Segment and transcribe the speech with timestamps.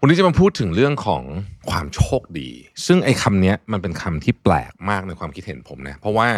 [0.00, 1.22] วันนี้จะมาพูดถึงเรื่องของ
[1.70, 2.50] ความโชคดี
[2.86, 6.28] ซึ่งไอ้คำนี้มันเป็นคำที่แปลกมากในความคิดเห็นผมนะ เพราะว่า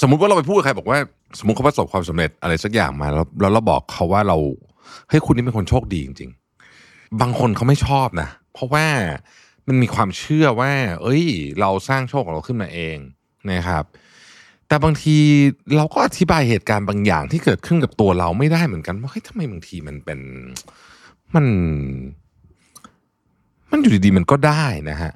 [0.00, 0.98] สมมุติว่าเราไปพูดกับใครบอกว่า
[1.38, 4.36] สมมติเขาประสบความสำเร็จอะไรสักอย่างมาแล้วแล้วเราบอกเขาว่าเรา
[5.08, 6.30] เฮ้ยคุณนี่เป็นคนโชคดีจริง
[6.74, 8.86] ๆ บางคนเขาไม่ชอบนะ เพราะว่า
[9.68, 10.72] มันมีความเชื่อว่า
[11.02, 11.24] เอ้ย
[11.60, 12.96] เราสร้างโชคของเราขึ้นมาเอง
[13.50, 13.84] นะครับ
[14.68, 15.16] แต่บางที
[15.76, 20.20] เราก็อธิบายเหตุการณ์บางอย่างที่เกิดขึ้นกับตัวเราไม่ได้เหมือนกันว่าเฮ้ยทำไมบางทีมันเป็น
[21.34, 21.46] มัน
[23.84, 25.12] อยู่ดีๆมันก็ได้นะฮะ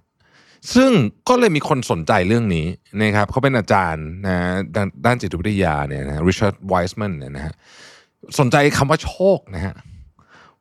[0.75, 0.91] ซึ่ง
[1.29, 2.67] ก็เลยมีคนสนใจเรื่องนี้
[3.03, 4.37] นะครับเขาเป็นอาจารย์นะ
[4.75, 7.55] ด้านด้านจิตวิทยาเนี่ยนะริชาร์ดไวส์แมนเนี่ยนะฮะ
[8.39, 9.75] สนใจคำว่าโชคนะฮะ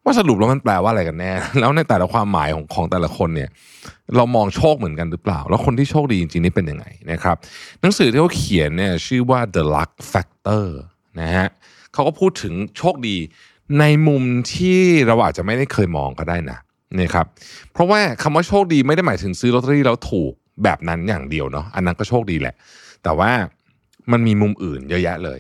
[0.04, 3.50] ว่าสรุปแล้วมันแปลว่าอะไรกันแน่ แล้วในแต่ละความหมายของของแต่ละคนเนี่ย
[4.16, 7.38] เรามองโชคเหมือนกันหรือเปล่า แล้วคนที่โชคดีจริงๆนี่เป็นยังไงนะครับ
[7.82, 10.66] หนังสือที่เขาเขียนเนี่ยชื่อว่า The Luck Factor
[11.20, 11.48] นะฮะ
[11.94, 13.16] เขาก็พูดถึงโชคดี
[13.80, 14.24] ในมุม
[14.54, 16.60] ที่เราอาจจะไม่ได้เคยมองก็ได้นะ
[16.96, 17.26] นี่ครับ
[17.74, 20.32] เพราะว่าคำว่าโชคดีไม่ได้หมายถึงซื้อลอตเตอรี่แล้วถูก
[20.64, 22.56] แบบนั้นอย่างเดียวเนาะอันนั้นก็โชคดีแหละ
[23.04, 23.32] แต่ว่า
[24.12, 25.40] มันมีมุมอื่นเยอะแยะเลย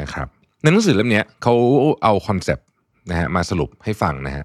[0.00, 0.26] นะครับ
[0.62, 1.54] ในหนังสือเล่มนี้เขา
[2.02, 2.66] เอาคอนเซปต์
[3.10, 4.44] นะฮะมาสรุปให้ฟังนะฮะ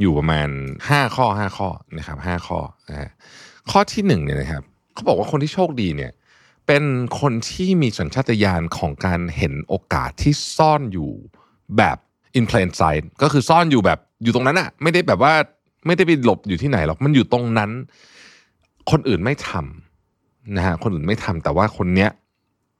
[0.00, 0.48] อยู่ประมาณ
[0.82, 2.58] 5 ข้อ 5 ข้อนะครับ5ข้อ
[2.90, 3.10] นะฮะ
[3.70, 4.62] ข้อที่1เนี่ยนะครับ
[4.94, 6.12] เขาบอกว่าคนที่โชคดีเนี่ย
[6.66, 6.84] เป็น
[7.20, 11.10] คนที่มีสัญชาตญาณของการเห็นโอกาสที่ซ่อนอยู่
[11.76, 11.96] แบบ
[12.38, 15.34] in plain sight ก็คือซ่อนอยู่แบบอยู่ตรงนั้นอะไม่ได้แบบว่า
[15.88, 17.70] ไม่ได้ไปหลบอยู่ที่ไหนหรอกมันอยู่ตรงนั้น
[18.90, 22.10] คนอื่นไม่ทำนะฮะคนอื่นไม่ทำแต่ว่าคนเนี้ย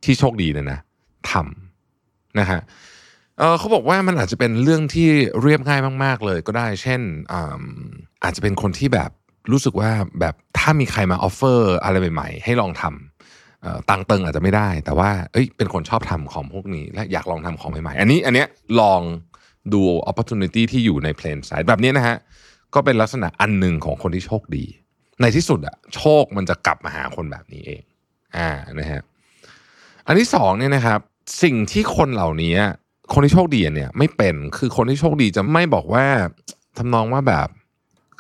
[0.05, 0.81] ที่โชคดีเนี่ยนะ
[1.31, 2.61] ทำนะฮะ
[3.39, 5.09] เเขาบอกว่ามันอาจจะเป็นเรื่องที่
[5.43, 7.01] เรียบง่ายมาก ๆ เลยก็ได้ เช่น
[7.33, 7.63] อา
[8.25, 9.11] อาจจะเป็นคนที่แบบ
[9.53, 9.91] รู้สึกว่า
[10.21, 18.49] แบบถ้ามีใครมาออฟเฟอร์อะไรใหม่ๆ ให้ลองทำตังเติงอาจจะไม่ได้ แต่ว่าเอ้ยเป็นคนชอบทำของพวกนี้ และอยากลองทำของใหม่ๆ อันนี้อันเนี้ย
[18.81, 19.01] ลอง
[19.75, 22.17] ดู opportunity ที่อยู่ใน plain sight แบบนี้นะฮะ
[22.75, 24.65] ก็เป็นลักษณะอันหนึ่งของคนที่โชคดี
[25.21, 27.83] ในที่สุดอะโชคมันจะกลับมาหาคนแบบนี้เอง
[28.37, 29.03] อ่านะฮะ
[30.07, 31.01] อันที่สองเนี่ยนะครับ
[31.43, 32.55] สิ่งที่คนเหล่านี้
[33.13, 36.07] คนที่โชคดีเนี่ยไม่เป็นคือคนที่โชคดีจะไม่บอกว่า
[36.79, 37.49] ทำนองว่าแบบ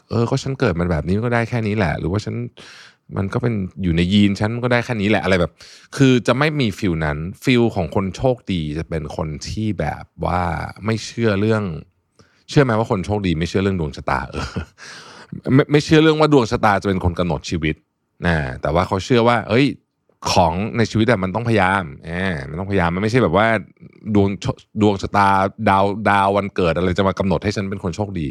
[0.09, 2.35] เออก็ฉันเกิดมันแบบนี้ก็ได้แค่นี้แหละ หรือว่าฉัน
[3.17, 5.53] มันก็เป็นอยู่ในยีนฉันก็ได้แค่นี้แหละอะไรแบบ
[5.97, 10.43] คือจะไม่มีฟิลนั้นฟิลของคนโชคดีจะเป็นคนที่แบบว่า
[10.85, 11.63] ไม่เชื่อเรื่อง
[12.51, 14.45] เชื่อไหมว่าคนโชคดีไม่เชื่อเรื่องดวงชะตาเออ
[15.55, 17.77] ไม่ไม่เชื่อเรื่องว่าดวงชะตาจะเป็นคนกำหนดชีวิต
[18.27, 19.67] นะแต่ว่าเขาเชื่อว่า เอ้ย
[20.33, 23.47] ของในชีวิตอะมันต้องพยายามแหมมันต้องพยายามมันไม่ใช่แบบว่า
[24.15, 24.29] ดวง
[24.83, 25.29] ดวงชะตา
[25.69, 28.27] ดาวดาววันเกิดอะไรจะมากำหนดให้ฉันเป็นคนโชคดี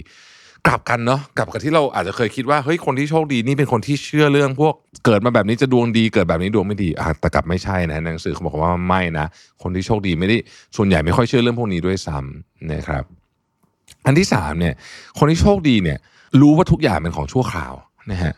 [0.68, 4.74] กลับกันเนาะกลับกับที่เราอาจจะเคยคิดว่าเฮ้ยคนที่โชคดีนี่เป็นคนที่เชื่อเรื่องพวก
[5.06, 9.26] เกิดมาแบบนี้จะดวงดีเกิดแบบนี้ดวงไม่ดีอะแต่กลับไม่ใช่นะหนังสือเขาบอกว่าไม่นะ
[9.64, 10.38] คนที่โชคดีไม่ได้
[10.76, 13.04] ส่วนใหญ่ไม่ค่อยเชื่อเรื่องพวกนี้ด้วยซ้ำนะครับ
[14.06, 14.74] อันที่สามเนี่ย
[15.18, 15.98] คนที่โชคดีเนี่ย
[16.42, 17.74] รู้ว่าทุกอย่างเป็นของชั่วคราว
[18.12, 18.34] นะฮะ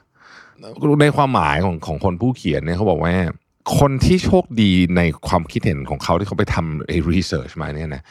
[1.01, 3.13] ในความหมายของของคนผู้เขียนเนี่ยเขาบอกว่า
[3.79, 8.01] คนที่โชคดีในความคิดเห็นของเขาที่เขาไปทำไอ้รีเสิร์ชมาเนี่ยนะ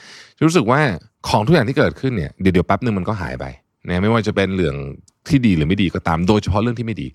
[0.46, 0.80] รู้สึกว่า
[1.28, 3.44] ของทุกอย่างที่เกิดขึ้นเนี่ยเดี๋ยวเดี๋ยวแป๊บนึงมันก็หายไป
[3.88, 4.76] นะไม่ว่าจะเป็นเรื่อง
[5.28, 7.08] ที่ดีหรือไม่ดีก็ตามโดยเฉพาะเรื่องที่ไม่ดี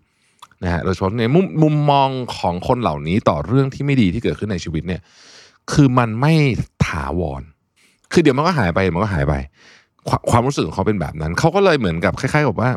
[0.63, 5.01] นะฮะโดยเฉพาะในมุมมุมมองของคนเหล่านี้ต่อเรื่องที่ไม่ดีที่เกิดขึ้นในชีวิตเนี่ย
[5.72, 6.33] คือมันไม่
[6.85, 7.41] ถาวร
[8.11, 9.33] คือเดี๋ยวมันก็หายไปมันก็หายไป
[10.31, 12.72] ความรู้สึกของเขาเป็นแบบนั้น เขาก็เลยเหมือนกับคล้ายๆกับว่า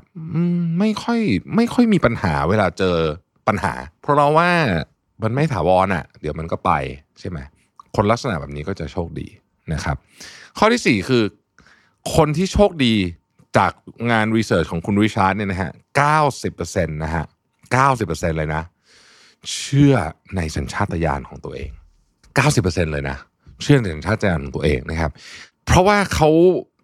[0.78, 1.20] ไม่ค่อย
[1.56, 2.96] ไม่ค่อยมีปัญหาเวลาเจอ
[3.48, 4.50] ปัญหา เพราะเราว่า
[5.22, 6.70] มันไม่ถาวรอะ เดี๋ยวมันก็ไป
[7.20, 7.38] ใช่ไหม
[7.96, 9.26] คนลักษณะแบบนี้ก็จะโชคดี
[9.72, 9.96] นะครับ
[10.58, 11.22] ข้อที่สี่คือ
[12.16, 12.94] คนที่โชคดี
[13.58, 13.72] จาก
[14.10, 17.24] งาน research ของคุณริชาร์ดเนี่ยนะฮะเก้าสิบเปอร์เซ็นต์นะฮะ
[17.72, 18.62] เก้าสิบเปอร์เซ็นต์เลยนะ
[19.52, 19.94] เชื่อ
[20.36, 21.70] ในสัญชาตญาณของตัวเอง
[22.36, 23.16] เก้าสิบเปอร์เซ็นต์เลยนะ
[23.62, 25.10] เชื่อในสัญชาตญาณของตัวเองนะครับ
[25.66, 26.30] เพราะว่าเขา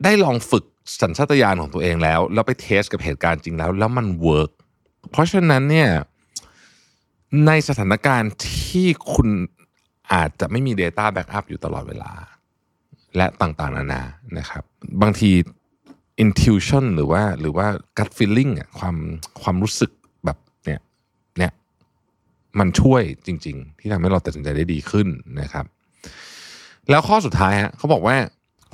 [0.05, 0.65] ได้ลองฝึก
[1.01, 4.51] สัญชาตญาณของตัวเองแล้ว แล้วไป test กับเหตุการณ์จริงแล้ว แล้วมัน work
[5.11, 5.91] เพราะฉะนั้นเนี่ย
[7.47, 9.29] ในสถานการณ์ที่คุณ
[10.13, 12.13] อาจจะไม่มี data backup อยู่ตลอดเวลา
[13.17, 14.03] และต่างๆ นานา
[14.39, 14.65] นะครับ
[15.03, 15.31] บางที
[16.25, 17.67] intuition หรือว่าหรือว่า
[17.99, 18.97] gut feeling อะความ
[19.43, 19.91] ความรู้สึก
[20.25, 20.81] แบบเนี่ย
[21.39, 21.53] เนี่ย
[22.59, 25.09] มันช่วยจริง ๆ ที่ทำให้เราตัดสินใจได้ดีขึ้น
[25.41, 25.67] นะครับ
[26.91, 28.17] แล้วข้อสุดท้ายฮะเขาบอกว่า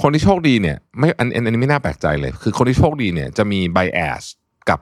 [0.02, 4.22] คนที่โชคดีเนี่ยไม่อันอันนี้ไม่น่าแปลกใจเลย คือคนที่โชคดีเนี่ยจะมี bias
[4.70, 4.80] กับ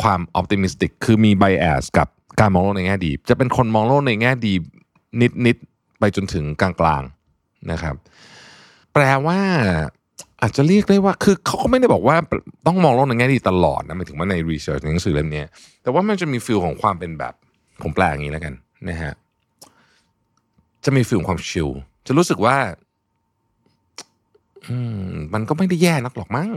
[0.00, 2.08] ความ optimistic คือมี bias กับ
[2.40, 4.52] การมองโลกในแง่ดี จะเป็นคนมองโลกในแง่ดี
[5.46, 7.94] นิดๆไปจนถึงกลางๆนะครับ
[8.92, 9.38] แปลว่า
[10.42, 12.16] อาจจะเรียกได้ว่าคือเขาก็ไม่ได้บอกว่า
[12.66, 15.44] ต้องมองโลกในแง่ดีตลอดนะหมายถึงว่าใน research ในหนังสือเล่มนี้
[15.82, 17.34] แต่ว่ามันจะมี feel ของความเป็นแบบ
[17.82, 18.54] ผมแปลอย่างนี้แล้วกัน
[18.88, 19.12] นะฮะ
[20.84, 21.68] จะมี feel ของความ chill
[22.06, 22.56] จะรู้สึกว่า
[24.70, 24.78] อื
[25.08, 26.50] มมันก็ไม่ได้แย่นักหรอกมั้ง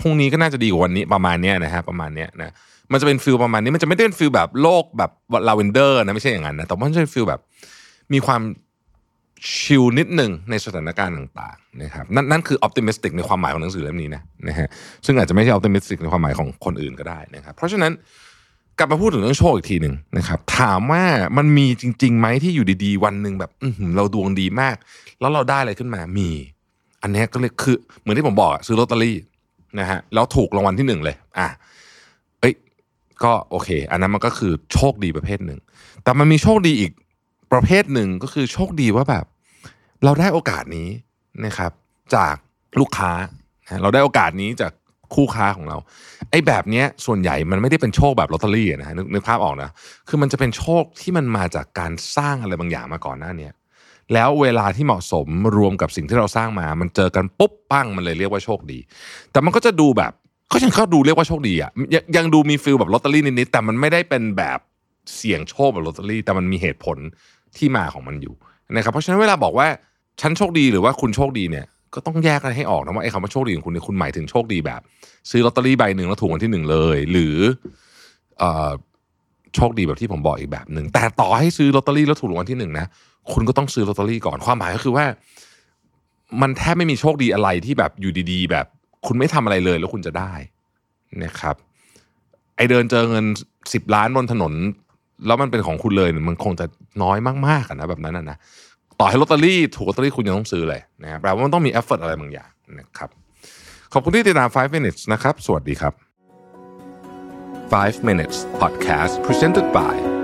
[0.00, 2.50] พรุ่งนี้ก็น่าจะดีกว่าวันนี้ประมาณเนี้ยนะฮะประมาณเนี้ยนะ
[2.92, 5.10] มันจะเป็น feel ประมาณนี้มันจะไม่ได้เป็น feel แบบโลกแบบ
[5.48, 7.40] ลาเวนเดอร์นะไม่ใช่อย่างนั้นนะแต่มันจะเป็น feel แบบ
[8.12, 8.42] มีความ
[9.58, 14.68] chill นิดหนึ่งในสถานการณ์ต่างๆนะครับนั่นนั่นคือ optimistic ในความหมายของหนังสือเล่มนี้นะนะฮะ
[15.06, 17.92] ซึ่งอาจจะไม่ใช่ optimistic ในความหมายของคนอื่นก็ได้นะครับ เพราะฉะนั้น
[18.78, 21.04] กลับมาพูดถึงเรื่องโชคอีกทีหนึ่งนะครับ ถามว่า
[21.36, 23.50] มันมีจริงๆไหมที่อยู่ดีๆ วันหนึ่งแบบ
[23.96, 24.76] เราดวงดีมาก
[25.20, 26.28] แล้วเราได้อะไรขึ้นมามี
[27.02, 29.16] อันนี้ก็เลยคือเหมือนที่ผมบอกซื้อลอตเตอรี่
[29.80, 31.48] นะฮะแล้วถูกรางวัลที่หนึ่งเลย อะ
[32.40, 32.54] เอ้ย
[33.22, 35.60] ก็โอเค อันนั้นมันก็คือโชคดีประเภทหนึ่ง
[36.04, 36.92] แต่มันมีโชคดีอีก
[37.52, 39.24] ประเภทหนึ่งก็คือโชคดีว่าแบบ
[40.04, 40.88] เราได้โอกาสนี้
[41.44, 41.72] นะครับ
[42.14, 42.34] จาก
[42.80, 43.10] ลูกค้า
[43.82, 44.72] เราได้โอกาสนี้จาก
[45.14, 45.76] คู่ค้าของเรา
[46.30, 49.70] ไอ้แบบเนี้ยส่วนใหญ่มันไม่ได้เป็นโชคแบบลอตเตอรี่นะนึกนึกภาพออกนะ
[50.08, 53.48] คือมันจะเป็นโชคที่มันมาจากการสร้างอะไรบางอย่างมาก่อนหน้านี้
[54.14, 58.78] แล้วเวลาที่เหมาะสมรวมกับสิ่งที่เราสร้างมา มันเจอกันปุ๊บปั้งมันเลยเรียกว่าโชคดี
[59.32, 60.12] แต่มันก็จะดูแบบ
[60.52, 64.58] ก็ยังเขาดูเรียกว่าโชคดีอะยังยังดูมี feel แบบลอตเตอรี่นิดๆแต่มันไม่ได้เป็นแบบ
[65.16, 66.98] เสี่ยงโชคแบบลอตเตอรี่ แต่มันมีเหตุผล
[67.56, 68.34] ที่มาของมันอยู่
[68.72, 69.68] นะครับเพราะฉะนั้นเวลาบอกว่า
[70.20, 74.80] ฉันโชคดีหรือว่าคุณโชคดีเนี่ยก็ต้องแยกกันให้ออกนะว่าไอ้คำว่าโชคดีของคุณเนี่ยคุณหมายถึงโชคดีแบบ
[75.30, 77.36] ซื้อลอตเตอรี่ใบหนึ่งแล้วถูกวันที่หนึ่งเลย หรือ
[79.54, 82.86] โชคดีแบบที่ผมบอกอีกแบบหนึ่งแต่ต่อให้ซื้อลอตเตอรี่แล้วถูกรางวัลที่หนึ่งนะ
[83.32, 85.06] คุณก็ต้องซื้อลอตเตอรี่ก่อนความหมายก็คือว่า
[86.40, 88.66] มันแทบไม่มีโชคดีอะไรที่แบบอยู่ดีๆ แบบ
[89.06, 90.32] คุณไม่ทำอะไรเลยแล้วคุณจะได้
[91.24, 91.56] นะครับ
[92.56, 93.24] ไอเดินเจอเงิน
[93.72, 94.52] สิบล้านบนถนน
[95.26, 96.66] แล้วมันเป็นของคุณเลยมันคงจะ
[97.02, 98.38] น้อยมากๆนะแบบนั้นนะ
[99.00, 103.10] ต่อให้ลอตเตอรี่ถูกลอตเตอรี่คุณยังต้องซื้อเลยนะครับแปลว่ามันต้องมีเอฟเฟกอะไรบางอย่างนะครับ
[103.92, 105.94] ขอบคุณที่ติดตาม 5 minutes นะครับ สวัสดีครับ
[107.72, 110.17] 5 minutes podcast presented by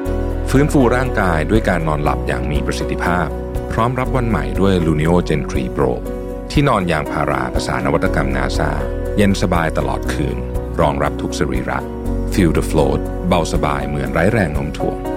[0.56, 3.28] ฟื้นฟูร่างกายด้วยการนอนหลับอย่างมีประสิทธิภาพ
[3.72, 5.92] พร้อมรับวันใหม่ด้วย Luno Gen 3 Pro
[6.50, 8.70] ที่นอนยางพาราภาษานวัตกรรมนาซา
[9.16, 10.36] เย็นสบายตลอดคืน
[10.80, 11.78] รองรับทุกสรีระ
[12.32, 15.13] Feel the float เบาสบายเหมือนไร้แรงโน้มถ่วง